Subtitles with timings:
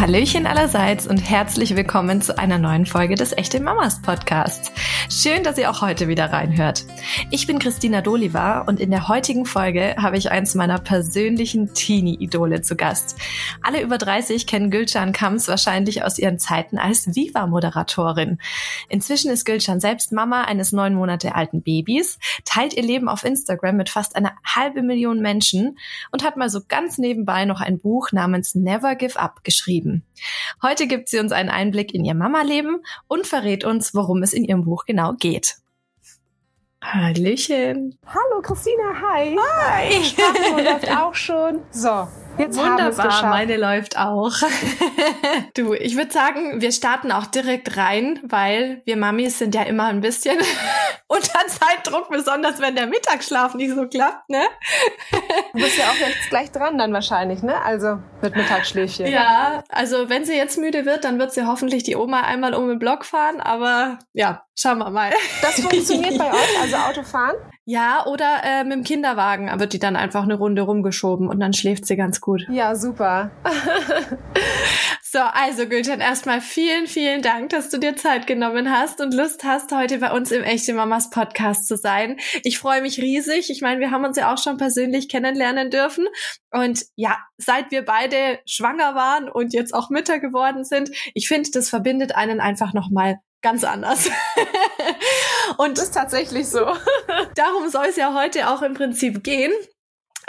[0.00, 4.72] Hallöchen allerseits und herzlich willkommen zu einer neuen Folge des Echte Mamas Podcasts.
[5.10, 6.86] Schön, dass ihr auch heute wieder reinhört.
[7.30, 12.62] Ich bin Christina Doliva und in der heutigen Folge habe ich eins meiner persönlichen Teenie-Idole
[12.62, 13.18] zu Gast.
[13.60, 18.38] Alle über 30 kennen Gülcan Kams wahrscheinlich aus ihren Zeiten als Viva-Moderatorin.
[18.88, 23.76] Inzwischen ist Gülcan selbst Mama eines neun Monate alten Babys, teilt ihr Leben auf Instagram
[23.76, 25.76] mit fast einer halbe Million Menschen
[26.10, 30.04] und hat mal so ganz nebenbei noch ein Buch namens Never Give Up geschrieben geschrieben.
[30.62, 34.44] Heute gibt sie uns einen Einblick in ihr Mama-Leben und verrät uns, worum es in
[34.44, 35.56] ihrem Buch genau geht.
[36.82, 37.98] Hallöchen.
[38.06, 39.36] Hallo Christina, hi.
[39.38, 40.02] Hi.
[40.02, 41.60] Sprache läuft auch schon.
[41.70, 42.08] So,
[42.40, 44.32] Jetzt Wunderbar, meine läuft auch.
[45.54, 49.88] du, ich würde sagen, wir starten auch direkt rein, weil wir Mamis sind ja immer
[49.88, 50.38] ein bisschen
[51.06, 54.42] unter Zeitdruck, besonders wenn der Mittagsschlaf nicht so klappt, ne?
[55.52, 57.60] du bist ja auch jetzt gleich dran dann wahrscheinlich, ne?
[57.62, 59.06] Also mit Mittagsschläfchen.
[59.06, 62.68] Ja, also wenn sie jetzt müde wird, dann wird sie hoffentlich die Oma einmal um
[62.68, 65.10] den Block fahren, aber ja, schauen wir mal.
[65.42, 67.36] Das funktioniert bei euch, also Autofahren?
[67.70, 71.52] Ja, oder äh, mit dem Kinderwagen wird die dann einfach eine Runde rumgeschoben und dann
[71.52, 72.44] schläft sie ganz gut.
[72.50, 73.30] Ja, super.
[75.02, 79.44] so, also Gülcan, erstmal vielen, vielen Dank, dass du dir Zeit genommen hast und Lust
[79.44, 82.16] hast, heute bei uns im Echte Mamas Podcast zu sein.
[82.42, 83.50] Ich freue mich riesig.
[83.50, 86.08] Ich meine, wir haben uns ja auch schon persönlich kennenlernen dürfen.
[86.50, 91.50] Und ja, seit wir beide schwanger waren und jetzt auch Mütter geworden sind, ich finde,
[91.52, 94.10] das verbindet einen einfach nochmal ganz anders.
[95.56, 96.60] und das ist tatsächlich so.
[97.34, 99.52] darum soll es ja heute auch im Prinzip gehen.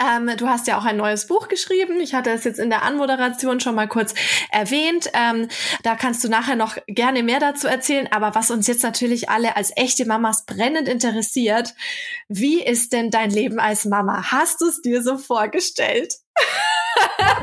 [0.00, 2.00] Ähm, du hast ja auch ein neues Buch geschrieben.
[2.00, 4.14] Ich hatte es jetzt in der Anmoderation schon mal kurz
[4.50, 5.10] erwähnt.
[5.12, 5.48] Ähm,
[5.82, 8.08] da kannst du nachher noch gerne mehr dazu erzählen.
[8.10, 11.74] Aber was uns jetzt natürlich alle als echte Mamas brennend interessiert,
[12.28, 14.32] wie ist denn dein Leben als Mama?
[14.32, 16.14] Hast du es dir so vorgestellt?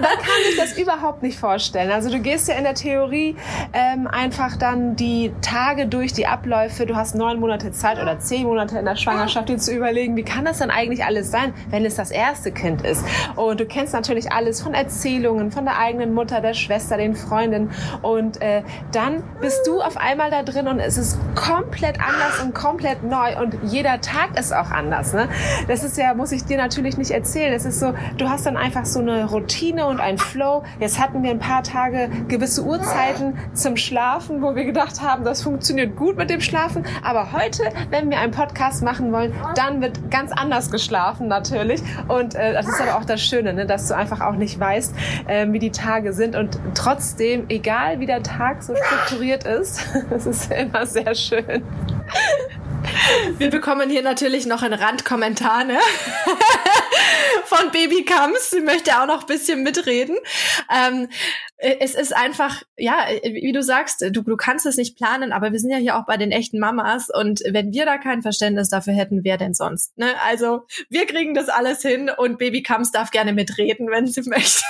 [0.02, 1.92] da kann ich das überhaupt nicht vorstellen.
[1.92, 3.36] Also du gehst ja in der Theorie
[3.74, 6.86] ähm, einfach dann die Tage durch, die Abläufe.
[6.86, 10.24] Du hast neun Monate Zeit oder zehn Monate in der Schwangerschaft, dir zu überlegen, wie
[10.24, 13.04] kann das dann eigentlich alles sein, wenn es das erste Kind ist.
[13.36, 17.72] Und du kennst natürlich alles von Erzählungen, von der eigenen Mutter, der Schwester, den Freundinnen.
[18.02, 22.54] Und äh, dann bist du auf einmal da drin und es ist komplett anders und
[22.54, 23.40] komplett neu.
[23.42, 25.14] Und jeder Tag ist auch anders.
[25.14, 25.28] Ne?
[25.68, 27.54] Das ist ja, muss ich dir natürlich nicht erzählen.
[27.54, 30.64] Es ist so, du hast dann einfach so eine Routine und ein Flow.
[30.80, 35.42] Jetzt hatten wir ein paar Tage gewisse Uhrzeiten zum Schlafen, wo wir gedacht haben, das
[35.42, 36.86] funktioniert gut mit dem Schlafen.
[37.02, 41.82] Aber heute, wenn wir einen Podcast machen wollen, dann wird ganz anders geschlafen natürlich.
[42.08, 43.66] Und äh, das ist aber auch das Schöne, ne?
[43.66, 44.94] dass du einfach auch nicht weißt,
[45.28, 46.36] äh, wie die Tage sind.
[46.36, 51.64] Und trotzdem, egal wie der Tag so strukturiert ist, es ist immer sehr schön.
[53.38, 55.80] Wir bekommen hier natürlich noch einen Randkommentar ne?
[57.50, 58.52] von Baby Kams.
[58.52, 60.18] Sie möchte auch noch ein bisschen mitreden.
[60.74, 61.10] Ähm,
[61.58, 65.60] es ist einfach, ja, wie du sagst, du, du kannst es nicht planen, aber wir
[65.60, 68.94] sind ja hier auch bei den echten Mamas und wenn wir da kein Verständnis dafür
[68.94, 69.98] hätten, wer denn sonst?
[69.98, 70.14] Ne?
[70.24, 74.64] Also wir kriegen das alles hin und Baby Kams darf gerne mitreden, wenn sie möchte.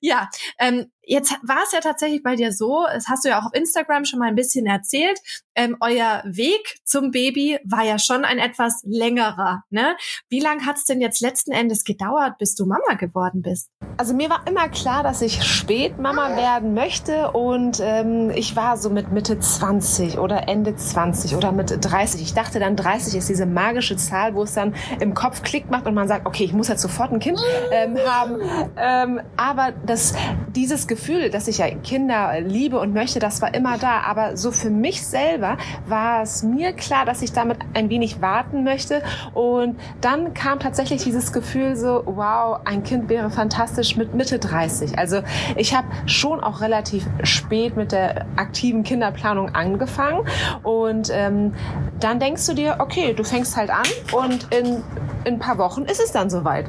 [0.00, 3.46] ja, ähm, Jetzt war es ja tatsächlich bei dir so, das hast du ja auch
[3.46, 5.20] auf Instagram schon mal ein bisschen erzählt,
[5.56, 9.62] ähm, euer Weg zum Baby war ja schon ein etwas längerer.
[9.70, 9.96] Ne?
[10.28, 13.70] Wie lange hat es denn jetzt letzten Endes gedauert, bis du Mama geworden bist?
[13.96, 18.76] Also mir war immer klar, dass ich spät Mama werden möchte und ähm, ich war
[18.76, 22.20] so mit Mitte 20 oder Ende 20 oder mit 30.
[22.20, 25.86] Ich dachte dann 30 ist diese magische Zahl, wo es dann im Kopf klickt macht
[25.86, 27.40] und man sagt, okay, ich muss jetzt sofort ein Kind
[27.72, 28.40] ähm, haben.
[28.76, 30.14] Ähm, aber das,
[30.50, 34.00] dieses Gefühl, dass ich ja Kinder liebe und möchte, das war immer da.
[34.00, 35.45] Aber so für mich selber
[35.86, 39.02] war es mir klar, dass ich damit ein wenig warten möchte.
[39.34, 44.98] Und dann kam tatsächlich dieses Gefühl so, wow, ein Kind wäre fantastisch mit Mitte 30.
[44.98, 45.20] Also
[45.56, 50.26] ich habe schon auch relativ spät mit der aktiven Kinderplanung angefangen.
[50.62, 51.54] Und ähm,
[52.00, 54.82] dann denkst du dir, okay, du fängst halt an und in,
[55.24, 56.66] in ein paar Wochen ist es dann soweit.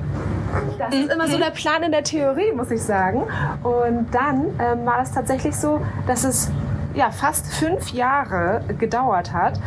[0.78, 1.42] Das ist immer so mhm.
[1.42, 3.24] der Plan in der Theorie, muss ich sagen.
[3.64, 6.50] Und dann ähm, war es tatsächlich so, dass es
[6.98, 9.60] ja, fast fünf Jahre gedauert hat,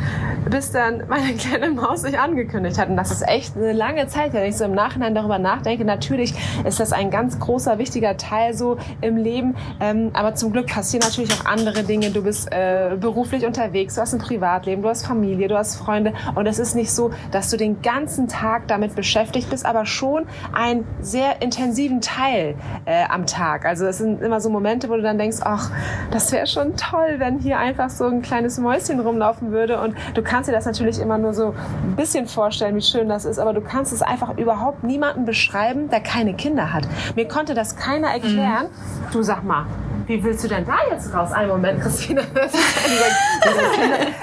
[0.50, 2.88] bis dann meine kleine Maus sich angekündigt hat.
[2.88, 5.84] Und das ist echt eine lange Zeit, wenn ich so im Nachhinein darüber nachdenke.
[5.84, 6.34] Natürlich
[6.64, 9.54] ist das ein ganz großer, wichtiger Teil so im Leben.
[9.80, 12.10] Ähm, aber zum Glück passieren natürlich auch andere Dinge.
[12.10, 16.12] Du bist äh, beruflich unterwegs, du hast ein Privatleben, du hast Familie, du hast Freunde.
[16.34, 20.26] Und es ist nicht so, dass du den ganzen Tag damit beschäftigt bist, aber schon
[20.52, 22.56] einen sehr intensiven Teil
[22.86, 23.66] äh, am Tag.
[23.66, 25.70] Also es sind immer so Momente, wo du dann denkst, ach,
[26.10, 29.80] das wäre schon toll, wenn hier einfach so ein kleines Mäuschen rumlaufen würde.
[29.80, 33.24] Und du kannst dir das natürlich immer nur so ein bisschen vorstellen, wie schön das
[33.24, 36.88] ist, aber du kannst es einfach überhaupt niemanden beschreiben, der keine Kinder hat.
[37.14, 38.66] Mir konnte das keiner erklären.
[38.66, 39.12] Mhm.
[39.12, 39.66] Du sag mal,
[40.10, 41.30] wie willst du denn da jetzt raus?
[41.30, 42.22] Einen Moment, Christine.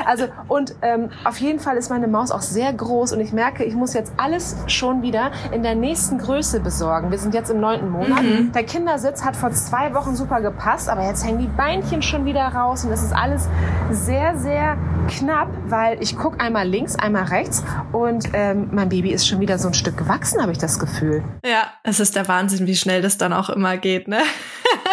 [0.05, 3.63] also, und ähm, auf jeden Fall ist meine Maus auch sehr groß und ich merke,
[3.63, 7.09] ich muss jetzt alles schon wieder in der nächsten Größe besorgen.
[7.09, 8.21] Wir sind jetzt im neunten Monat.
[8.21, 8.51] Mhm.
[8.51, 12.45] Der Kindersitz hat vor zwei Wochen super gepasst, aber jetzt hängen die Beinchen schon wieder
[12.45, 13.47] raus und es ist alles
[13.89, 19.27] sehr, sehr knapp, weil ich gucke einmal links, einmal rechts und ähm, mein Baby ist
[19.27, 21.23] schon wieder so ein Stück gewachsen, habe ich das Gefühl.
[21.45, 24.19] Ja, es ist der Wahnsinn, wie schnell das dann auch immer geht, ne?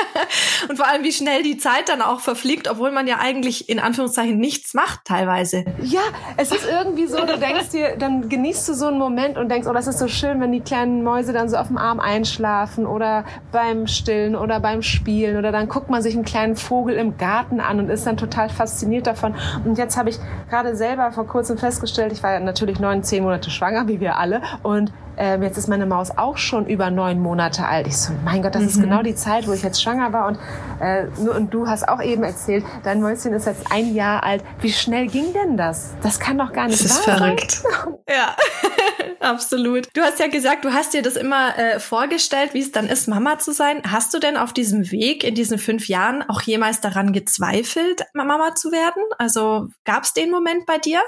[0.68, 3.78] und vor allem, wie schnell die Zeit dann auch verfliegt, obwohl man ja eigentlich in
[3.78, 5.64] Anführungszeichen nichts macht teilweise.
[5.82, 6.00] Ja,
[6.36, 9.66] es ist irgendwie so, du denkst dir, dann genießt du so einen Moment und denkst,
[9.68, 12.86] oh, das ist so schön, wenn die kleinen Mäuse dann so auf dem Arm einschlafen
[12.86, 17.16] oder beim Stillen oder beim Spielen oder dann guckt man sich einen kleinen Vogel im
[17.16, 19.34] Garten an und ist dann total fasziniert davon.
[19.64, 20.18] Und jetzt habe ich
[20.50, 24.42] gerade selber vor kurzem festgestellt, ich war natürlich neun, zehn Monate schwanger, wie wir alle.
[24.62, 27.86] Und ähm, jetzt ist meine Maus auch schon über neun Monate alt.
[27.86, 28.68] Ich so, mein Gott, das mhm.
[28.68, 30.26] ist genau die Zeit, wo ich jetzt schwanger war.
[30.26, 30.38] Und,
[30.80, 34.42] äh, und du hast auch eben erzählt, dein Mäuschen ist jetzt ein Jahr alt.
[34.60, 35.94] Wie schnell ging denn das?
[36.02, 37.52] Das kann doch gar nicht das ist wahr verrückt.
[37.52, 37.72] sein.
[38.06, 38.36] Ja,
[39.20, 39.88] absolut.
[39.94, 43.08] Du hast ja gesagt, du hast dir das immer äh, vorgestellt, wie es dann ist,
[43.08, 43.80] Mama zu sein.
[43.90, 48.54] Hast du denn auf diesem Weg in diesen fünf Jahren auch jemals daran gezweifelt, Mama
[48.54, 49.02] zu werden?
[49.16, 51.00] Also gab es den Moment bei dir?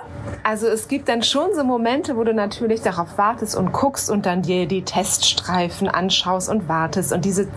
[0.43, 4.11] Also es gibt dann schon so Momente, wo du natürlich darauf wartest und guckst, guckst
[4.11, 7.49] und dann dir die Teststreifen anschaust und wartest und diese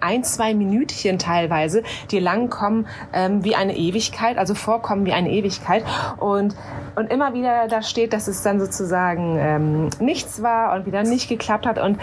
[0.00, 5.30] ein, zwei Minütchen teilweise dir lang kommen ähm, wie eine Ewigkeit, also vorkommen wie eine
[5.30, 5.84] Ewigkeit
[6.18, 6.56] und,
[6.96, 11.28] und immer wieder da steht, dass es dann sozusagen ähm, nichts war und wieder nicht
[11.28, 11.98] geklappt hat und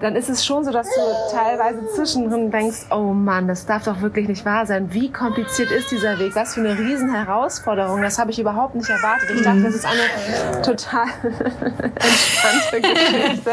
[0.00, 4.00] dann ist es schon so, dass du teilweise zwischendrin denkst, oh Mann, das darf doch
[4.00, 4.92] wirklich nicht wahr sein.
[4.92, 6.36] Wie kompliziert ist dieser Weg?
[6.36, 8.02] Was für eine riesen Herausforderung.
[8.02, 9.30] Das habe ich überhaupt nicht erwartet.
[9.34, 11.06] Ich dachte, das ist eine total
[11.94, 13.23] entspannte Geschichte.
[13.24, 13.50] Geschichte.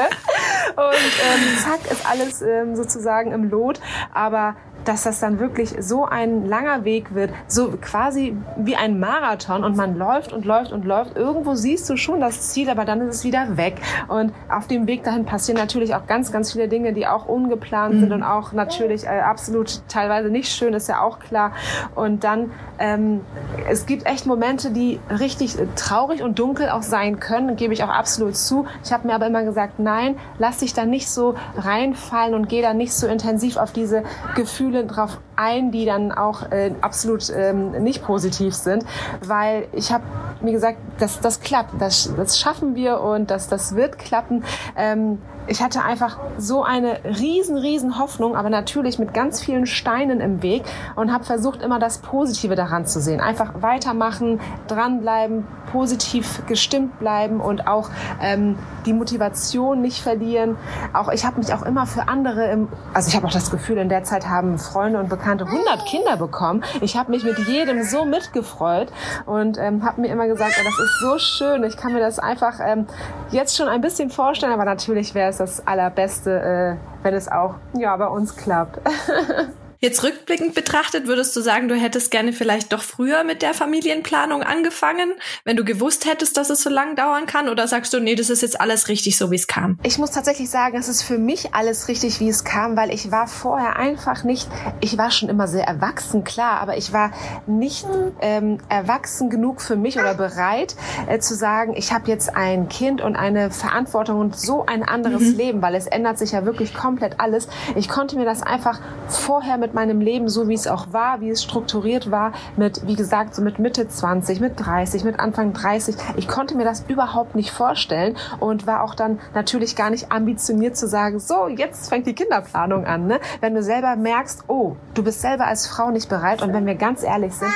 [0.76, 3.80] Und ähm, zack ist alles ähm, sozusagen im Lot.
[4.14, 4.56] Aber
[4.86, 9.76] dass das dann wirklich so ein langer Weg wird, so quasi wie ein Marathon und
[9.76, 11.16] man läuft und läuft und läuft.
[11.18, 13.76] Irgendwo siehst du schon das Ziel, aber dann ist es wieder weg.
[14.08, 17.96] Und auf dem Weg dahin passieren natürlich auch ganz, ganz viele Dinge, die auch ungeplant
[17.96, 18.00] mhm.
[18.00, 21.54] sind und auch natürlich äh, absolut teilweise nicht schön, ist ja auch klar.
[21.96, 23.22] Und dann, ähm,
[23.70, 27.90] es gibt echt Momente, die richtig traurig und dunkel auch sein können, gebe ich auch
[27.90, 28.66] absolut zu.
[28.84, 32.62] Ich habe mir aber immer gesagt, nein, lass dich da nicht so reinfallen und geh
[32.62, 34.04] da nicht so intensiv auf diese
[34.36, 38.86] Gefühle Gefühle drauf ein, die dann auch äh, absolut ähm, nicht positiv sind,
[39.26, 40.04] weil ich habe
[40.44, 44.44] mir gesagt, das, das klappt, das, das schaffen wir und das, das wird klappen.
[44.76, 50.22] Ähm, ich hatte einfach so eine riesen, riesen Hoffnung, aber natürlich mit ganz vielen Steinen
[50.22, 50.64] im Weg
[50.96, 53.20] und habe versucht, immer das Positive daran zu sehen.
[53.20, 57.90] Einfach weitermachen, dranbleiben, positiv gestimmt bleiben und auch
[58.22, 60.58] ähm, die Motivation nicht verlieren.
[60.94, 63.78] Auch ich habe mich auch immer für andere, im, also ich habe auch das Gefühl,
[63.78, 66.64] in der Zeit haben Freunde und Bekannte 100 Kinder bekommen.
[66.82, 68.92] Ich habe mich mit jedem so mitgefreut
[69.26, 71.64] und ähm, habe mir immer gesagt, oh, das ist so schön.
[71.64, 72.88] Ich kann mir das einfach ähm,
[73.32, 77.56] jetzt schon ein bisschen vorstellen, aber natürlich wäre es das Allerbeste, äh, wenn es auch
[77.74, 78.80] ja, bei uns klappt.
[79.84, 84.44] Jetzt rückblickend betrachtet, würdest du sagen, du hättest gerne vielleicht doch früher mit der Familienplanung
[84.44, 85.12] angefangen,
[85.44, 87.50] wenn du gewusst hättest, dass es so lang dauern kann?
[87.50, 89.80] Oder sagst du, nee, das ist jetzt alles richtig, so wie es kam?
[89.82, 93.10] Ich muss tatsächlich sagen, es ist für mich alles richtig, wie es kam, weil ich
[93.10, 94.48] war vorher einfach nicht,
[94.82, 97.10] ich war schon immer sehr erwachsen, klar, aber ich war
[97.48, 97.88] nicht
[98.22, 100.76] ähm, erwachsen genug für mich oder bereit
[101.08, 105.32] äh, zu sagen, ich habe jetzt ein Kind und eine Verantwortung und so ein anderes
[105.32, 105.38] mhm.
[105.38, 107.48] Leben, weil es ändert sich ja wirklich komplett alles.
[107.76, 111.22] Ich konnte mir das einfach vorher mit mit meinem Leben, so wie es auch war,
[111.22, 115.54] wie es strukturiert war, mit, wie gesagt, so mit Mitte 20, mit 30, mit Anfang
[115.54, 115.96] 30.
[116.18, 120.76] Ich konnte mir das überhaupt nicht vorstellen und war auch dann natürlich gar nicht ambitioniert
[120.76, 123.08] zu sagen, so, jetzt fängt die Kinderplanung an.
[123.08, 123.20] Ne?
[123.40, 126.76] Wenn du selber merkst, oh, du bist selber als Frau nicht bereit und wenn wir
[126.76, 127.52] ganz ehrlich sind,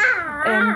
[0.47, 0.75] ähm,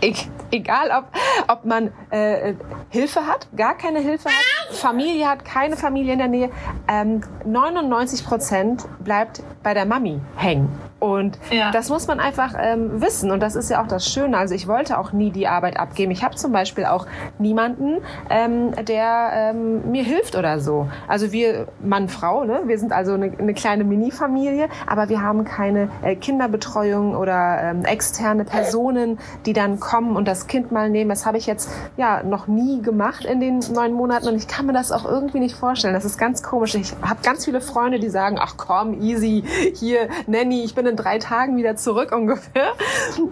[0.00, 1.04] ich, egal ob,
[1.48, 2.54] ob man äh,
[2.90, 6.50] Hilfe hat, gar keine Hilfe hat, Familie hat, keine Familie in der Nähe,
[6.88, 10.89] ähm, 99 Prozent bleibt bei der Mami hängen.
[11.00, 11.70] Und ja.
[11.70, 13.30] das muss man einfach ähm, wissen.
[13.30, 14.36] Und das ist ja auch das Schöne.
[14.36, 16.12] Also ich wollte auch nie die Arbeit abgeben.
[16.12, 17.06] Ich habe zum Beispiel auch
[17.38, 20.88] niemanden, ähm, der ähm, mir hilft oder so.
[21.08, 22.60] Also wir, Mann, Frau, ne?
[22.66, 27.84] wir sind also eine, eine kleine Mini-Familie, aber wir haben keine äh, Kinderbetreuung oder ähm,
[27.84, 31.08] externe Personen, die dann kommen und das Kind mal nehmen.
[31.08, 34.66] Das habe ich jetzt ja noch nie gemacht in den neun Monaten und ich kann
[34.66, 35.94] mir das auch irgendwie nicht vorstellen.
[35.94, 36.74] Das ist ganz komisch.
[36.74, 40.96] Ich habe ganz viele Freunde, die sagen, ach komm, easy, hier, Nanny, ich bin in
[40.96, 42.72] drei Tagen wieder zurück ungefähr.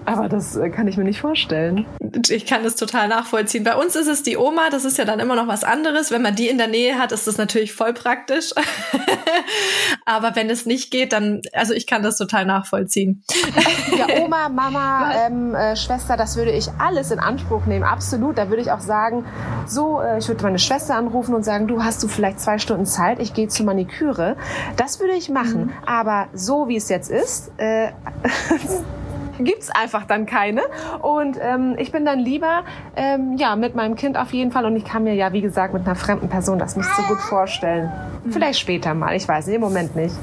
[0.05, 1.85] Aber das äh, kann ich mir nicht vorstellen.
[2.29, 3.65] Ich kann das total nachvollziehen.
[3.65, 6.11] Bei uns ist es die Oma, das ist ja dann immer noch was anderes.
[6.11, 8.53] Wenn man die in der Nähe hat, ist das natürlich voll praktisch.
[10.05, 13.25] Aber wenn es nicht geht, dann, also ich kann das total nachvollziehen.
[13.97, 18.39] Ja, Oma, Mama, ähm, äh, Schwester, das würde ich alles in Anspruch nehmen, absolut.
[18.39, 19.25] Da würde ich auch sagen,
[19.67, 22.87] so, äh, ich würde meine Schwester anrufen und sagen, du hast du vielleicht zwei Stunden
[22.87, 24.37] Zeit, ich gehe zur Maniküre.
[24.77, 25.67] Das würde ich machen.
[25.67, 25.73] Mhm.
[25.87, 27.93] Aber so wie es jetzt ist, äh,
[29.39, 30.63] gibt's einfach dann keine.
[31.01, 32.65] Und ähm, ich bin dann lieber
[32.97, 34.65] ähm, ja mit meinem Kind auf jeden Fall.
[34.65, 37.21] Und ich kann mir ja, wie gesagt, mit einer fremden Person das nicht so gut
[37.21, 37.91] vorstellen.
[38.31, 40.15] Vielleicht später mal, ich weiß nicht, im Moment nicht.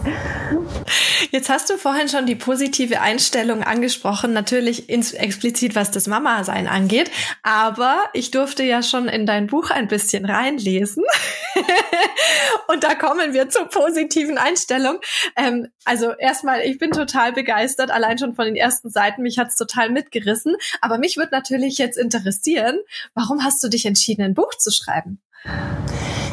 [1.31, 7.11] Jetzt hast du vorhin schon die positive Einstellung angesprochen, natürlich explizit, was das Mama-Sein angeht.
[7.43, 11.03] Aber ich durfte ja schon in dein Buch ein bisschen reinlesen.
[12.67, 14.99] Und da kommen wir zur positiven Einstellung.
[15.35, 19.21] Ähm, also erstmal, ich bin total begeistert, allein schon von den ersten Seiten.
[19.21, 20.55] Mich hat's total mitgerissen.
[20.81, 22.79] Aber mich würde natürlich jetzt interessieren,
[23.13, 25.21] warum hast du dich entschieden, ein Buch zu schreiben?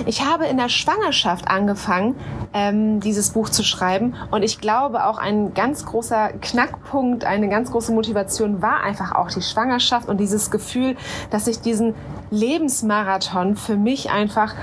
[0.06, 2.16] Ich habe in der Schwangerschaft angefangen,
[2.52, 4.14] ähm, dieses Buch zu schreiben.
[4.30, 9.30] Und ich glaube, auch ein ganz großer Knackpunkt, eine ganz große Motivation war einfach auch
[9.30, 10.96] die Schwangerschaft und dieses Gefühl,
[11.30, 11.94] dass ich diesen
[12.30, 14.54] Lebensmarathon für mich einfach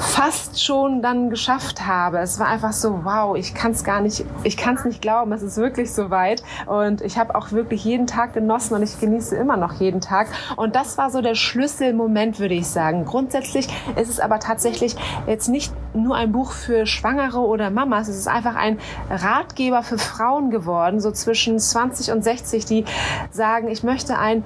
[0.00, 2.18] fast schon dann geschafft habe.
[2.18, 5.32] Es war einfach so, wow, ich kann es gar nicht, ich kann es nicht glauben,
[5.32, 6.42] es ist wirklich so weit.
[6.66, 10.28] Und ich habe auch wirklich jeden Tag genossen und ich genieße immer noch jeden Tag.
[10.56, 13.04] Und das war so der Schlüsselmoment, würde ich sagen.
[13.04, 18.16] Grundsätzlich ist es aber tatsächlich jetzt nicht nur ein Buch für Schwangere oder Mamas, es
[18.16, 18.78] ist einfach ein
[19.10, 22.84] Ratgeber für Frauen geworden, so zwischen 20 und 60, die
[23.30, 24.44] sagen, ich möchte ein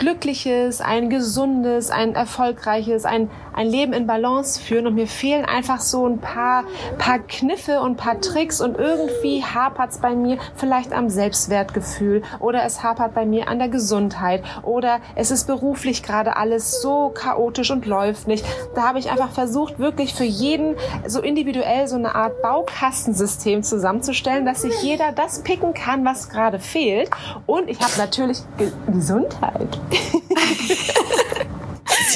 [0.00, 5.80] glückliches, ein gesundes, ein erfolgreiches, ein, ein Leben in Balance führen und mir fehlen einfach
[5.80, 6.64] so ein paar,
[6.98, 12.64] paar Kniffe und paar Tricks und irgendwie hapert es bei mir vielleicht am Selbstwertgefühl oder
[12.64, 17.70] es hapert bei mir an der Gesundheit oder es ist beruflich gerade alles so chaotisch
[17.70, 18.44] und läuft nicht.
[18.74, 20.76] Da habe ich einfach versucht, wirklich für jeden
[21.06, 26.58] so individuell so eine Art Baukastensystem zusammenzustellen, dass sich jeder das picken kann, was gerade
[26.58, 27.10] fehlt.
[27.44, 29.78] Und ich habe natürlich Ge Gesundheit.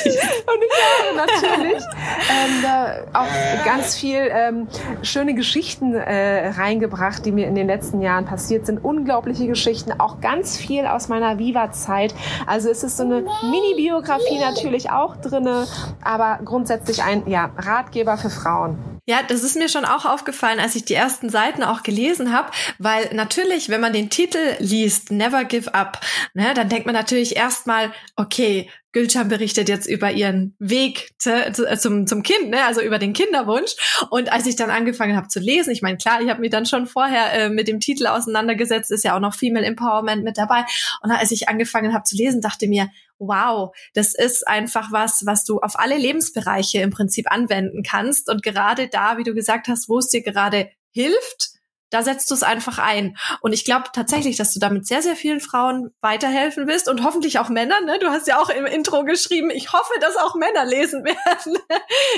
[0.04, 1.82] Und ich habe natürlich
[2.30, 4.68] ähm, da auch ganz viel ähm,
[5.02, 8.84] schöne Geschichten äh, reingebracht, die mir in den letzten Jahren passiert sind.
[8.84, 12.14] Unglaubliche Geschichten, auch ganz viel aus meiner Viva-Zeit.
[12.46, 15.66] Also es ist so eine Mini-Biografie natürlich auch drinne,
[16.02, 18.93] aber grundsätzlich ein ja, Ratgeber für Frauen.
[19.06, 22.50] Ja, das ist mir schon auch aufgefallen, als ich die ersten Seiten auch gelesen habe,
[22.78, 26.00] weil natürlich, wenn man den Titel liest, Never Give Up,
[26.32, 31.68] ne, dann denkt man natürlich erstmal, okay, Gülcan berichtet jetzt über ihren Weg zu, zu,
[31.68, 32.64] äh, zum, zum Kind, ne?
[32.64, 33.72] also über den Kinderwunsch.
[34.08, 36.64] Und als ich dann angefangen habe zu lesen, ich meine, klar, ich habe mich dann
[36.64, 40.64] schon vorher äh, mit dem Titel auseinandergesetzt, ist ja auch noch Female Empowerment mit dabei.
[41.02, 42.88] Und als ich angefangen habe zu lesen, dachte mir,
[43.26, 48.28] wow, das ist einfach was, was du auf alle Lebensbereiche im Prinzip anwenden kannst.
[48.28, 51.54] Und gerade da, wie du gesagt hast, wo es dir gerade hilft,
[51.90, 53.16] da setzt du es einfach ein.
[53.40, 57.38] Und ich glaube tatsächlich, dass du damit sehr, sehr vielen Frauen weiterhelfen wirst und hoffentlich
[57.38, 57.84] auch Männern.
[57.84, 57.98] Ne?
[58.00, 61.58] Du hast ja auch im Intro geschrieben, ich hoffe, dass auch Männer lesen werden.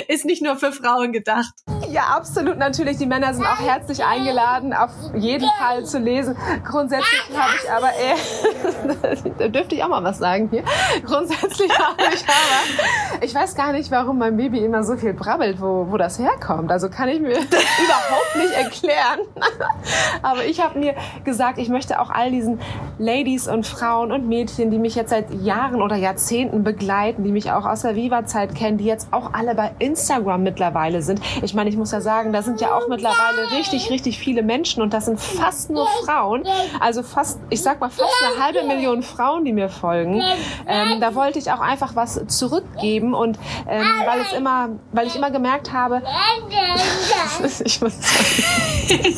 [0.07, 1.53] Ist nicht nur für Frauen gedacht.
[1.89, 2.57] Ja, absolut.
[2.57, 6.35] Natürlich, die Männer sind auch herzlich eingeladen, auf jeden Fall zu lesen.
[6.65, 10.63] Grundsätzlich habe ich aber, äh, da dürfte ich auch mal was sagen hier.
[11.05, 15.61] Grundsätzlich habe ich aber, ich weiß gar nicht, warum mein Baby immer so viel brabbelt,
[15.61, 16.71] wo, wo das herkommt.
[16.71, 19.19] Also kann ich mir überhaupt nicht erklären.
[20.21, 22.59] Aber ich habe mir gesagt, ich möchte auch all diesen
[22.97, 27.51] Ladies und Frauen und Mädchen, die mich jetzt seit Jahren oder Jahrzehnten begleiten, die mich
[27.51, 31.21] auch aus der Viva-Zeit kennen, die jetzt auch alle bei Instagram mittlerweile sind.
[31.41, 34.81] Ich meine, ich muss ja sagen, da sind ja auch mittlerweile richtig, richtig viele Menschen
[34.81, 36.43] und das sind fast nur Frauen.
[36.79, 40.21] Also fast, ich sag mal, fast eine halbe Million Frauen, die mir folgen.
[40.67, 45.15] Ähm, da wollte ich auch einfach was zurückgeben und ähm, weil es immer, weil ich
[45.15, 46.01] immer gemerkt habe,
[47.63, 49.15] ich muss sagen.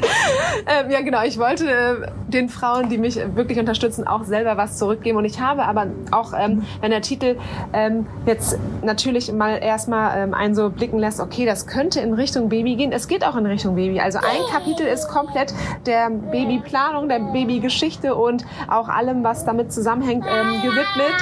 [0.66, 1.22] ähm, ja, genau.
[1.22, 5.18] Ich wollte äh, den Frauen, die mich wirklich unterstützen, auch selber was zurückgeben.
[5.18, 7.36] Und ich habe aber auch, ähm, wenn der Titel
[7.72, 12.48] ähm, jetzt natürlich mal erstmal ähm, einen so blicken lässt, okay, das könnte in Richtung
[12.48, 12.92] Baby gehen.
[12.92, 14.00] Es geht auch in Richtung Baby.
[14.00, 15.52] Also ein Kapitel ist komplett
[15.86, 21.14] der Babyplanung, der Babygeschichte und auch allem, was damit zusammenhängt, ähm, gewidmet.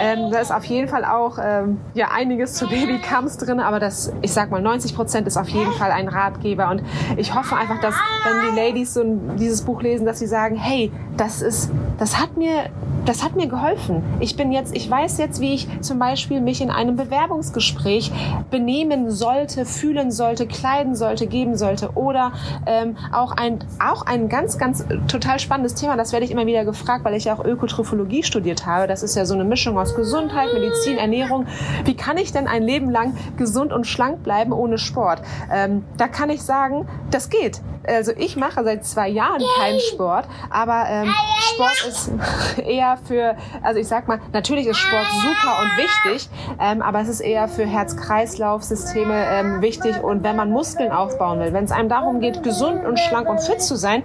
[0.00, 4.12] Ähm, da ist auf jeden Fall auch ähm, ja einiges zu Babycomes drin, aber das,
[4.22, 6.70] ich sag mal, 90 Prozent ist auf jeden Fall ein Ratgeber.
[6.70, 6.82] Und
[7.16, 9.04] ich hoffe einfach, dass wenn die Ladies so
[9.38, 12.70] dieses Buch lesen, dass sie sagen, hey, das ist, das hat mir
[13.04, 14.02] das hat mir geholfen.
[14.20, 18.10] Ich bin jetzt, ich weiß jetzt, wie ich zum Beispiel mich in einem Bewerbungsgespräch
[18.50, 21.90] benehmen sollte, fühlen sollte, kleiden sollte, geben sollte.
[21.94, 22.32] Oder
[22.66, 25.96] ähm, auch ein, auch ein ganz, ganz total spannendes Thema.
[25.96, 28.86] Das werde ich immer wieder gefragt, weil ich ja auch Ökotrophologie studiert habe.
[28.86, 31.46] Das ist ja so eine Mischung aus Gesundheit, Medizin, Ernährung.
[31.84, 35.20] Wie kann ich denn ein Leben lang gesund und schlank bleiben ohne Sport?
[35.52, 37.60] Ähm, da kann ich sagen, das geht.
[37.86, 42.10] Also ich mache seit zwei Jahren keinen Sport, aber ähm, Sport ist
[42.58, 46.28] eher für, also ich sag mal, natürlich ist Sport super und wichtig,
[46.60, 51.52] ähm, aber es ist eher für Herz-Kreislauf-Systeme ähm, wichtig und wenn man Muskeln aufbauen will,
[51.52, 54.02] wenn es einem darum geht, gesund und schlank und fit zu sein,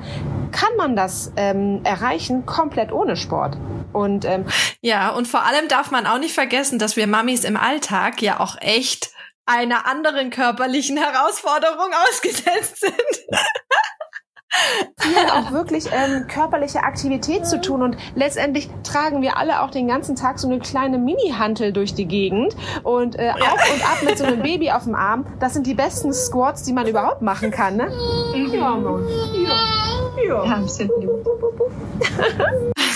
[0.52, 3.58] kann man das ähm, erreichen komplett ohne Sport.
[3.94, 4.46] Und ähm,
[4.82, 8.40] ja, und vor allem darf man auch nicht vergessen, dass wir Mamis im Alltag ja
[8.40, 9.12] auch echt
[9.50, 12.94] einer anderen körperlichen Herausforderung ausgesetzt sind.
[15.00, 19.88] viel auch wirklich ähm, körperliche Aktivität zu tun und letztendlich tragen wir alle auch den
[19.88, 24.18] ganzen Tag so eine kleine Mini-Hantel durch die Gegend und äh, auf und ab mit
[24.18, 25.26] so einem Baby auf dem Arm.
[25.40, 27.92] Das sind die besten Squats, die man überhaupt machen kann, ne?
[28.52, 29.08] Ja, Mann.
[29.44, 29.80] Ja.
[30.28, 30.46] Ja.
[30.46, 30.64] ja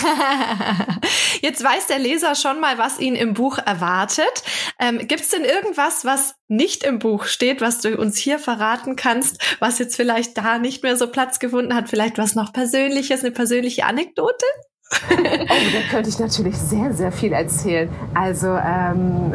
[1.40, 4.42] Jetzt weiß der Leser schon mal, was ihn im Buch erwartet.
[4.78, 8.96] Ähm, Gibt es denn irgendwas, was nicht im Buch steht, was du uns hier verraten
[8.96, 11.88] kannst, was jetzt vielleicht da nicht mehr so Platz gefunden hat?
[11.88, 14.44] Vielleicht was noch Persönliches, eine persönliche Anekdote?
[15.10, 17.88] oh, da könnte ich natürlich sehr, sehr viel erzählen.
[18.14, 19.32] Also, ähm,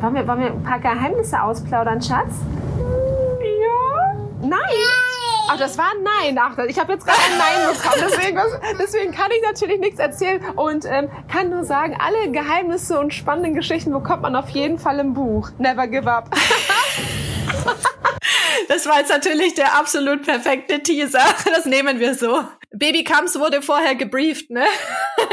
[0.00, 2.32] wollen, wir, wollen wir ein paar Geheimnisse ausplaudern, Schatz?
[2.78, 4.14] Ja.
[4.42, 5.05] Nein.
[5.48, 6.38] Ach, das war ein Nein.
[6.38, 8.04] Ach, ich habe jetzt gerade ein Nein bekommen.
[8.08, 8.40] Deswegen,
[8.78, 13.54] deswegen kann ich natürlich nichts erzählen und ähm, kann nur sagen, alle Geheimnisse und spannenden
[13.54, 15.50] Geschichten bekommt man auf jeden Fall im Buch.
[15.58, 16.30] Never give up.
[18.68, 21.24] Das war jetzt natürlich der absolut perfekte Teaser.
[21.44, 22.42] Das nehmen wir so.
[22.78, 24.64] Baby Kams wurde vorher gebrieft, ne?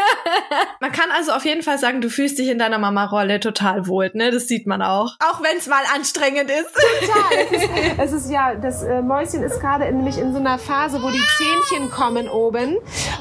[0.79, 4.11] man kann also auf jeden Fall sagen, du fühlst dich in deiner Mama-Rolle total wohl,
[4.13, 4.31] ne?
[4.31, 5.15] Das sieht man auch.
[5.19, 6.73] Auch wenn es mal anstrengend ist.
[6.73, 7.23] Total.
[7.43, 11.01] Es ist, es ist ja, das äh, Mäuschen ist gerade nämlich in so einer Phase,
[11.01, 12.77] wo die Zähnchen kommen oben.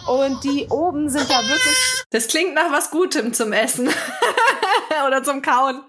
[0.06, 2.04] Und die oben sind da wirklich.
[2.10, 3.88] Das klingt nach was Gutem zum Essen.
[5.06, 5.80] Oder zum Kauen.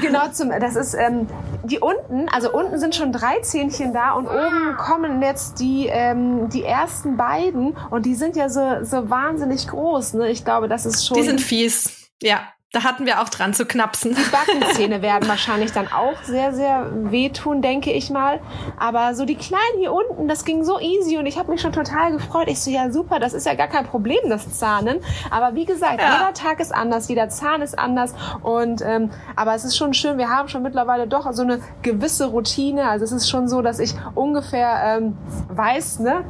[0.00, 1.26] Genau, zum, das ist, ähm,
[1.66, 6.48] die unten, also unten sind schon drei Zähnchen da und oben kommen jetzt die, ähm,
[6.48, 10.14] die ersten beiden und die sind ja so, so wahnsinnig groß.
[10.14, 10.30] Ne?
[10.30, 11.16] Ich glaube, das ist schon.
[11.16, 12.10] Die sind fies.
[12.22, 12.40] Ja.
[12.72, 14.16] Da hatten wir auch dran zu knapsen.
[14.16, 18.40] Die Backenzähne werden wahrscheinlich dann auch sehr, sehr wehtun, denke ich mal.
[18.76, 21.72] Aber so die Kleinen hier unten, das ging so easy und ich habe mich schon
[21.72, 22.48] total gefreut.
[22.48, 24.98] Ich so, ja super, das ist ja gar kein Problem, das Zahnen.
[25.30, 26.12] Aber wie gesagt, ja.
[26.12, 28.14] jeder Tag ist anders, jeder Zahn ist anders.
[28.42, 32.26] Und ähm, aber es ist schon schön, wir haben schon mittlerweile doch so eine gewisse
[32.26, 32.88] Routine.
[32.88, 35.16] Also es ist schon so, dass ich ungefähr ähm,
[35.50, 36.24] weiß, ne,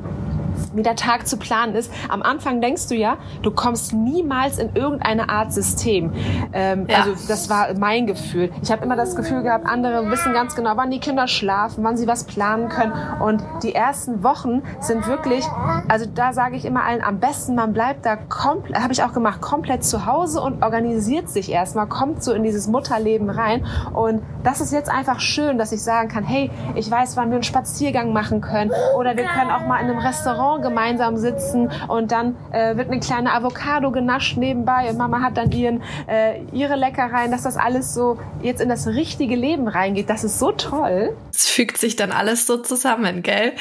[0.77, 1.93] wie der Tag zu planen ist.
[2.09, 6.13] Am Anfang denkst du ja, du kommst niemals in irgendeine Art System.
[6.53, 6.99] Ähm, ja.
[6.99, 8.51] Also das war mein Gefühl.
[8.63, 11.97] Ich habe immer das Gefühl gehabt, andere wissen ganz genau, wann die Kinder schlafen, wann
[11.97, 12.93] sie was planen können.
[13.21, 15.45] Und die ersten Wochen sind wirklich,
[15.89, 19.13] also da sage ich immer allen, am besten man bleibt da komplett, habe ich auch
[19.13, 23.65] gemacht, komplett zu Hause und organisiert sich erstmal, kommt so in dieses Mutterleben rein.
[23.95, 27.37] Und das ist jetzt einfach schön, dass ich sagen kann, hey, ich weiß, wann wir
[27.37, 32.11] einen Spaziergang machen können oder wir können auch mal in einem Restaurant gemeinsam sitzen und
[32.11, 36.77] dann äh, wird eine kleine Avocado genascht nebenbei und Mama hat dann ihren, äh, ihre
[36.77, 40.11] Leckereien, dass das alles so jetzt in das richtige Leben reingeht.
[40.11, 41.17] Das ist so toll.
[41.33, 43.53] Es fügt sich dann alles so zusammen, gell?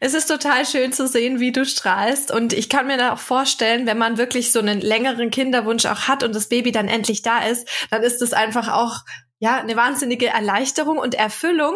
[0.00, 3.18] Es ist total schön zu sehen, wie du strahlst und ich kann mir da auch
[3.18, 7.22] vorstellen, wenn man wirklich so einen längeren Kinderwunsch auch hat und das Baby dann endlich
[7.22, 9.00] da ist, dann ist es einfach auch
[9.40, 11.74] ja, eine wahnsinnige Erleichterung und Erfüllung.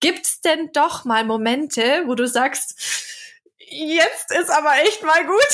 [0.00, 2.74] Gibt's denn doch mal Momente, wo du sagst,
[3.74, 5.48] Jetzt ist aber echt mal gut.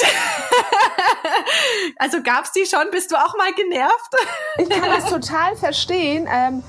[1.98, 2.90] also gab's die schon?
[2.90, 4.16] Bist du auch mal genervt?
[4.58, 6.28] ich kann das total verstehen.
[6.28, 6.64] Ähm,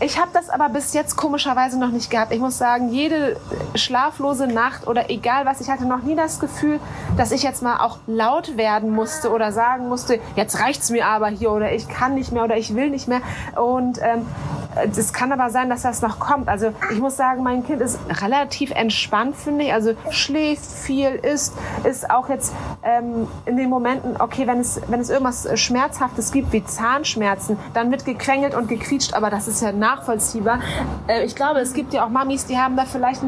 [0.00, 2.32] ich habe das aber bis jetzt komischerweise noch nicht gehabt.
[2.32, 3.38] Ich muss sagen, jede
[3.74, 6.80] schlaflose Nacht oder egal was, ich hatte noch nie das Gefühl,
[7.18, 11.28] dass ich jetzt mal auch laut werden musste oder sagen musste, jetzt reicht's mir aber
[11.28, 13.20] hier oder ich kann nicht mehr oder ich will nicht mehr.
[13.54, 14.26] Und ähm,
[14.76, 16.48] es kann aber sein, dass das noch kommt.
[16.48, 19.72] Also ich muss sagen, mein Kind ist relativ entspannt, finde ich.
[19.72, 25.00] Also schläft viel, isst, ist auch jetzt ähm, in den Momenten, okay, wenn es, wenn
[25.00, 29.72] es irgendwas Schmerzhaftes gibt, wie Zahnschmerzen, dann wird gequengelt und gequietscht, aber das ist ja
[29.72, 30.60] nachvollziehbar.
[31.06, 33.22] Äh, ich glaube, es gibt ja auch Mamis, die haben da vielleicht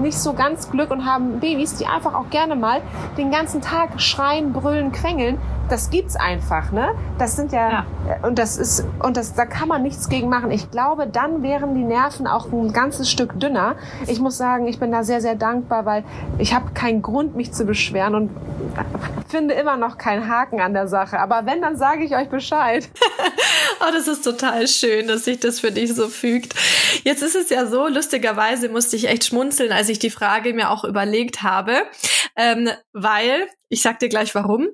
[0.00, 2.80] nicht so ganz Glück und haben Babys, die einfach auch gerne mal
[3.16, 5.38] den ganzen Tag schreien, brüllen, quengeln.
[5.68, 6.94] Das gibt's einfach, ne?
[7.18, 7.70] Das sind ja,
[8.08, 10.50] ja, und das ist, und das, da kann man nichts gegen machen.
[10.50, 13.76] Ich glaube, dann wären die Nerven auch ein ganzes Stück dünner.
[14.06, 16.04] Ich muss sagen, ich bin da sehr, sehr dankbar, weil
[16.38, 18.30] ich habe keinen Grund, mich zu beschweren und
[19.28, 21.18] finde immer noch keinen Haken an der Sache.
[21.18, 22.88] Aber wenn, dann sage ich euch Bescheid.
[23.80, 26.54] oh, das ist total schön, dass sich das für dich so fügt.
[27.02, 30.70] Jetzt ist es ja so, lustigerweise musste ich echt schmunzeln, als ich die Frage mir
[30.70, 31.82] auch überlegt habe,
[32.36, 34.68] ähm, weil, ich sag dir gleich warum,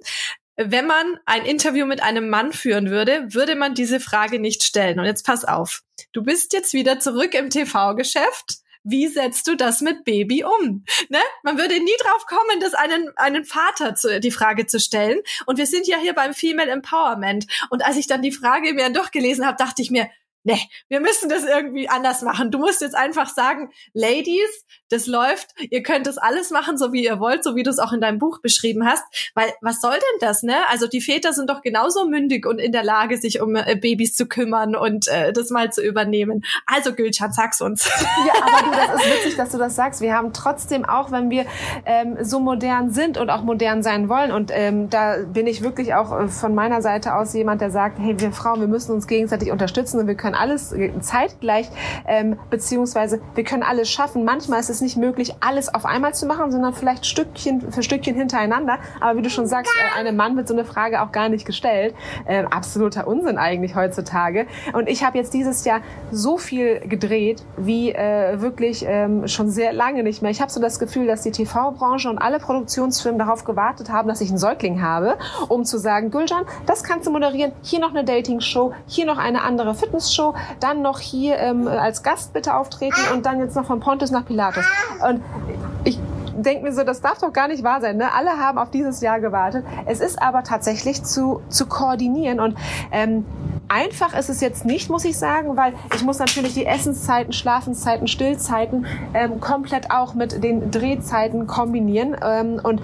[0.63, 4.99] wenn man ein Interview mit einem Mann führen würde, würde man diese Frage nicht stellen.
[4.99, 5.83] Und jetzt pass auf.
[6.13, 8.59] Du bist jetzt wieder zurück im TV-Geschäft.
[8.83, 10.85] Wie setzt du das mit Baby um?
[11.09, 11.19] Ne?
[11.43, 15.21] Man würde nie drauf kommen, das einen, einen Vater zu, die Frage zu stellen.
[15.47, 17.47] Und wir sind ja hier beim Female Empowerment.
[17.71, 20.09] Und als ich dann die Frage mir durchgelesen habe, dachte ich mir,
[20.45, 22.51] nee, wir müssen das irgendwie anders machen.
[22.51, 27.05] Du musst jetzt einfach sagen, Ladies, das läuft, ihr könnt das alles machen, so wie
[27.05, 29.03] ihr wollt, so wie du es auch in deinem Buch beschrieben hast.
[29.35, 30.57] Weil was soll denn das, ne?
[30.69, 34.15] Also die Väter sind doch genauso mündig und in der Lage, sich um äh, Babys
[34.15, 36.45] zu kümmern und äh, das mal zu übernehmen.
[36.67, 37.91] Also Gülcan, sag's uns.
[38.27, 40.01] Ja, aber du, das ist witzig, dass du das sagst.
[40.01, 41.47] Wir haben trotzdem, auch wenn wir
[41.87, 45.95] ähm, so modern sind und auch modern sein wollen, und ähm, da bin ich wirklich
[45.95, 49.07] auch äh, von meiner Seite aus jemand, der sagt, hey, wir Frauen, wir müssen uns
[49.07, 51.69] gegenseitig unterstützen und wir können alles äh, zeitgleich,
[52.07, 54.25] ähm, beziehungsweise wir können alles schaffen.
[54.25, 58.15] Manchmal ist es nicht möglich, alles auf einmal zu machen, sondern vielleicht Stückchen für Stückchen
[58.15, 58.79] hintereinander.
[59.01, 61.47] Aber wie du schon sagst, äh, einem Mann wird so eine Frage auch gar nicht
[61.47, 61.95] gestellt.
[62.27, 64.47] Ähm, absoluter Unsinn eigentlich heutzutage.
[64.73, 69.73] Und ich habe jetzt dieses Jahr so viel gedreht, wie äh, wirklich ähm, schon sehr
[69.73, 70.31] lange nicht mehr.
[70.31, 74.21] Ich habe so das Gefühl, dass die TV-Branche und alle Produktionsfirmen darauf gewartet haben, dass
[74.21, 75.17] ich einen Säugling habe,
[75.49, 77.53] um zu sagen, Gülcan, das kannst du moderieren.
[77.63, 82.33] Hier noch eine Dating-Show, hier noch eine andere Fitness-Show, dann noch hier ähm, als Gast
[82.33, 84.65] bitte auftreten und dann jetzt noch von Pontus nach Pilatus.
[85.09, 85.23] Und
[85.85, 85.99] ich
[86.37, 87.97] denke mir so, das darf doch gar nicht wahr sein.
[87.97, 88.13] Ne?
[88.13, 89.65] Alle haben auf dieses Jahr gewartet.
[89.87, 92.57] Es ist aber tatsächlich zu, zu koordinieren und
[92.93, 93.25] ähm,
[93.71, 98.09] einfach ist es jetzt nicht, muss ich sagen, weil ich muss natürlich die Essenszeiten, Schlafenszeiten,
[98.09, 102.17] Stillzeiten ähm, komplett auch mit den Drehzeiten kombinieren.
[102.23, 102.83] Ähm, und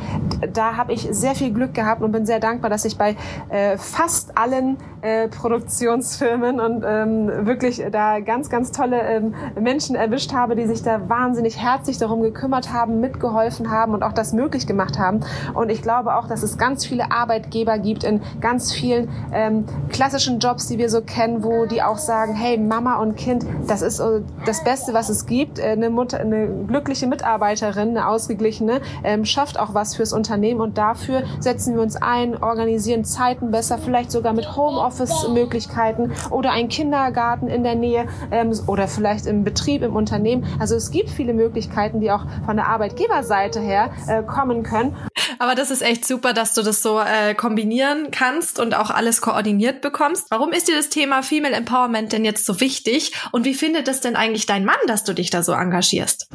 [0.52, 3.16] da habe ich sehr viel Glück gehabt und bin sehr dankbar, dass ich bei
[3.48, 10.32] äh, fast allen äh, Produktionsfirmen und ähm, wirklich da ganz, ganz tolle ähm, Menschen erwischt
[10.32, 14.66] habe, die sich da wahnsinnig herzlich darum gekümmert haben, mitgeholfen haben und auch das möglich
[14.66, 15.20] gemacht haben.
[15.54, 20.38] Und ich glaube auch, dass es ganz viele Arbeitgeber gibt in ganz vielen ähm, klassischen
[20.38, 23.80] Jobs, die die wir so kennen, wo die auch sagen, hey, Mama und Kind, das
[23.80, 24.02] ist
[24.44, 25.58] das Beste, was es gibt.
[25.58, 30.76] Äh, eine, Mutter, eine glückliche Mitarbeiterin, eine ausgeglichene, ähm, schafft auch was fürs Unternehmen und
[30.76, 37.48] dafür setzen wir uns ein, organisieren Zeiten besser, vielleicht sogar mit Homeoffice-Möglichkeiten oder einen Kindergarten
[37.48, 40.44] in der Nähe ähm, oder vielleicht im Betrieb, im Unternehmen.
[40.58, 44.94] Also es gibt viele Möglichkeiten, die auch von der Arbeitgeberseite her äh, kommen können.
[45.38, 49.20] Aber das ist echt super, dass du das so äh, kombinieren kannst und auch alles
[49.20, 50.26] koordiniert bekommst.
[50.30, 53.12] Warum ist dir das Thema Female Empowerment denn jetzt so wichtig?
[53.32, 56.28] Und wie findet es denn eigentlich dein Mann, dass du dich da so engagierst?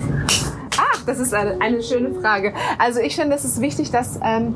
[0.77, 2.54] Ach, das ist eine, eine schöne Frage.
[2.77, 4.56] Also ich finde, es ist wichtig, dass ähm,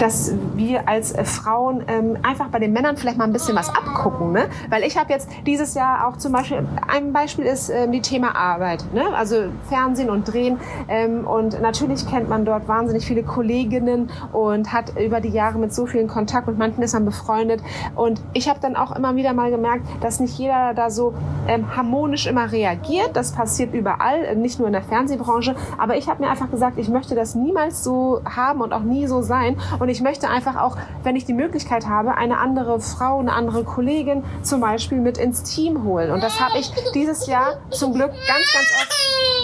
[0.00, 3.68] dass wir als äh, Frauen ähm, einfach bei den Männern vielleicht mal ein bisschen was
[3.68, 4.32] abgucken.
[4.32, 4.46] Ne?
[4.70, 8.34] Weil ich habe jetzt dieses Jahr auch zum Beispiel, ein Beispiel ist ähm, die Thema
[8.34, 8.84] Arbeit.
[8.94, 9.04] Ne?
[9.14, 10.58] Also Fernsehen und Drehen.
[10.88, 15.74] Ähm, und natürlich kennt man dort wahnsinnig viele Kolleginnen und hat über die Jahre mit
[15.74, 17.60] so vielen Kontakt und manchen ist man befreundet.
[17.94, 21.12] Und ich habe dann auch immer wieder mal gemerkt, dass nicht jeder da so
[21.46, 23.10] ähm, harmonisch immer reagiert.
[23.12, 25.54] Das passiert überall, nicht nur in der Fernsehbranche.
[25.76, 29.06] Aber ich habe mir einfach gesagt, ich möchte das niemals so haben und auch nie
[29.06, 29.58] so sein.
[29.78, 33.64] Und ich möchte einfach auch, wenn ich die Möglichkeit habe, eine andere Frau, eine andere
[33.64, 36.10] Kollegin zum Beispiel mit ins Team holen.
[36.10, 39.00] Und das habe ich dieses Jahr zum Glück ganz, ganz oft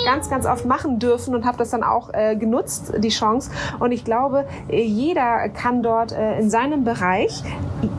[0.07, 3.51] ganz, ganz oft machen dürfen und habe das dann auch äh, genutzt, die Chance.
[3.81, 7.43] Und ich glaube, jeder kann dort äh, in seinem Bereich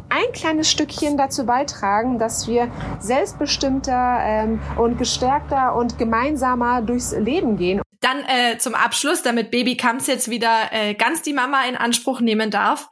[0.10, 7.58] ein kleines Stückchen dazu beitragen, dass wir selbstbestimmter ähm, und gestärkter und gemeinsamer durchs Leben
[7.58, 7.82] gehen.
[8.00, 12.22] Dann äh, zum Abschluss, damit Baby Kamps jetzt wieder äh, ganz die Mama in Anspruch
[12.22, 12.90] nehmen darf.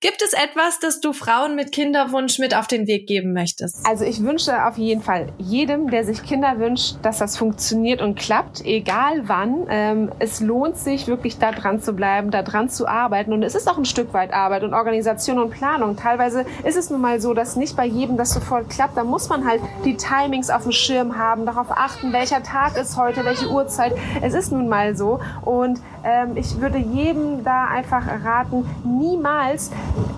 [0.00, 3.84] Gibt es etwas, das du Frauen mit Kinderwunsch mit auf den Weg geben möchtest?
[3.84, 8.16] Also ich wünsche auf jeden Fall jedem, der sich Kinder wünscht, dass das funktioniert und
[8.16, 9.66] klappt, egal wann.
[9.68, 13.32] Ähm, es lohnt sich wirklich da dran zu bleiben, da dran zu arbeiten.
[13.32, 15.96] Und es ist auch ein Stück weit Arbeit und Organisation und Planung.
[15.96, 18.96] Teilweise ist es nun mal so, dass nicht bei jedem das sofort klappt.
[18.96, 22.96] Da muss man halt die Timings auf dem Schirm haben, darauf achten, welcher Tag ist
[22.96, 23.96] heute, welche Uhrzeit.
[24.22, 25.18] Es ist nun mal so.
[25.44, 29.72] Und ähm, ich würde jedem da einfach raten, niemals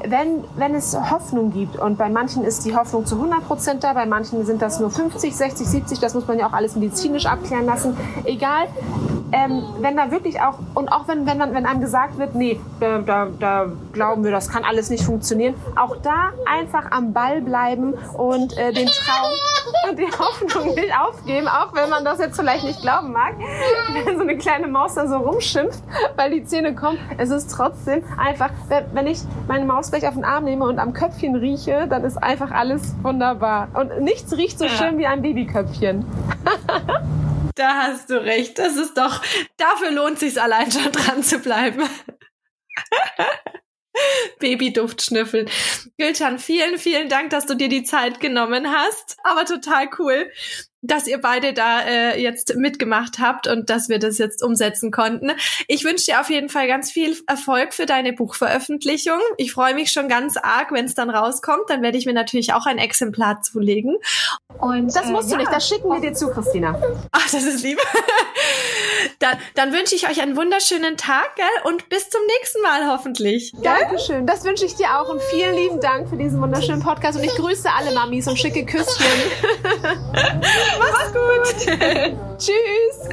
[0.06, 3.92] wenn, wenn es Hoffnung gibt und bei manchen ist die Hoffnung zu 100 Prozent da,
[3.92, 7.26] bei manchen sind das nur 50, 60, 70, das muss man ja auch alles medizinisch
[7.26, 7.96] abklären lassen.
[8.24, 8.66] Egal,
[9.32, 12.60] ähm, wenn da wirklich auch, und auch wenn, wenn, man, wenn einem gesagt wird, nee,
[12.80, 17.40] da, da, da glauben wir, das kann alles nicht funktionieren, auch da einfach am Ball
[17.40, 22.38] bleiben und äh, den Traum und die Hoffnung nicht aufgeben, auch wenn man das jetzt
[22.38, 23.34] vielleicht nicht glauben mag,
[24.04, 25.82] wenn so eine kleine Maus da so rumschimpft,
[26.16, 26.98] weil die Zähne kommen.
[27.18, 28.50] Es ist trotzdem einfach,
[28.92, 32.16] wenn ich meine Maus gleich auf den Arm nehme und am Köpfchen rieche, dann ist
[32.16, 33.68] einfach alles wunderbar.
[33.74, 36.04] Und nichts riecht so schön wie ein Babyköpfchen.
[37.60, 38.58] Da hast du recht.
[38.58, 39.22] Das ist doch,
[39.58, 41.86] dafür lohnt sich allein schon dran zu bleiben.
[44.38, 45.46] Babyduft schnüffeln.
[45.98, 49.18] Gülcan, vielen, vielen Dank, dass du dir die Zeit genommen hast.
[49.24, 50.32] Aber total cool,
[50.82, 55.32] dass ihr beide da äh, jetzt mitgemacht habt und dass wir das jetzt umsetzen konnten.
[55.68, 59.20] Ich wünsche dir auf jeden Fall ganz viel Erfolg für deine Buchveröffentlichung.
[59.36, 61.64] Ich freue mich schon ganz arg, wenn es dann rauskommt.
[61.68, 63.96] Dann werde ich mir natürlich auch ein Exemplar zulegen.
[64.58, 66.80] Und das musst äh, du nicht, das schicken wir dir zu, Christina.
[67.12, 67.78] Ach, das ist lieb.
[69.18, 71.46] dann, dann wünsche ich euch einen wunderschönen Tag gell?
[71.64, 73.52] und bis zum nächsten Mal hoffentlich.
[73.52, 73.62] Gell?
[73.62, 74.26] Dankeschön.
[74.26, 77.34] Das wünsche ich dir auch und vielen lieben Dank für diesen wunderschönen Podcast und ich
[77.34, 79.06] grüße alle Mamis und schicke Küsschen.
[80.78, 81.78] Mach's gut.
[82.38, 83.08] Tschüss.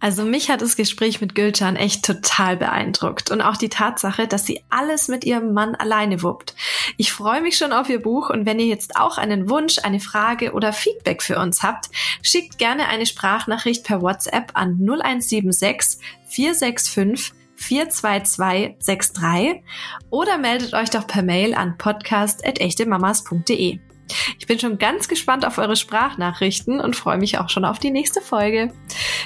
[0.00, 4.44] Also mich hat das Gespräch mit Gülcan echt total beeindruckt und auch die Tatsache, dass
[4.44, 6.56] sie alles mit ihrem Mann alleine wuppt.
[6.96, 10.00] Ich freue mich schon auf ihr Buch und wenn ihr jetzt auch einen Wunsch, eine
[10.00, 11.86] Frage oder Feedback für uns habt,
[12.20, 19.62] schickt gerne eine Sprachnachricht per WhatsApp an 0176 465 42263
[20.10, 23.91] oder meldet euch doch per Mail an podcast.echtemamas.de.
[24.38, 27.90] Ich bin schon ganz gespannt auf eure Sprachnachrichten und freue mich auch schon auf die
[27.90, 28.72] nächste Folge.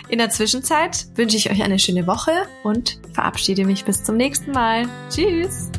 [0.08, 4.52] In der Zwischenzeit wünsche ich euch eine schöne Woche und verabschiede mich bis zum nächsten
[4.52, 4.88] Mal.
[5.10, 5.70] Tschüss!